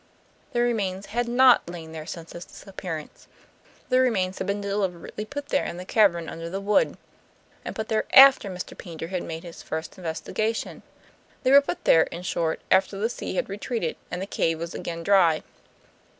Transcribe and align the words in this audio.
The 0.53 0.61
remains 0.61 1.05
had 1.13 1.27
NOT 1.27 1.69
lain 1.69 1.91
there 1.91 2.07
since 2.07 2.33
his 2.33 2.43
disappearance. 2.43 3.27
The 3.89 3.99
remains 3.99 4.39
had 4.39 4.47
been 4.47 4.59
deliberately 4.59 5.25
put 5.25 5.49
there 5.49 5.63
in 5.63 5.77
the 5.77 5.85
cavern 5.85 6.27
under 6.27 6.49
the 6.49 6.59
wood, 6.59 6.97
and 7.63 7.75
put 7.75 7.87
there 7.87 8.05
AFTER 8.11 8.49
Mr. 8.49 8.75
Paynter 8.75 9.09
had 9.09 9.21
made 9.21 9.43
his 9.43 9.61
first 9.61 9.99
investigation. 9.99 10.81
They 11.43 11.51
were 11.51 11.61
put 11.61 11.83
there, 11.85 12.05
in 12.05 12.23
short, 12.23 12.61
after 12.71 12.97
the 12.97 13.11
sea 13.11 13.35
had 13.35 13.47
retreated 13.47 13.95
and 14.09 14.19
the 14.19 14.25
cave 14.25 14.57
was 14.57 14.73
again 14.73 15.03
dry. 15.03 15.43